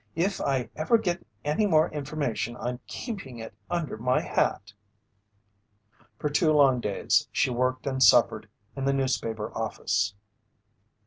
If 0.15 0.41
ever 0.41 0.97
I 0.97 1.01
get 1.01 1.23
any 1.45 1.67
more 1.67 1.91
information, 1.91 2.57
I'm 2.57 2.79
keeping 2.87 3.37
it 3.37 3.53
under 3.69 3.97
my 3.97 4.19
hat!" 4.19 4.73
For 6.17 6.27
two 6.27 6.51
long 6.53 6.79
days 6.79 7.27
she 7.31 7.51
worked 7.51 7.85
and 7.85 8.01
suffered 8.01 8.49
in 8.75 8.85
the 8.85 8.93
newspaper 8.93 9.55
office. 9.55 10.15